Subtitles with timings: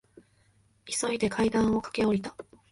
[0.89, 2.35] 急いで階段を駆け下りた。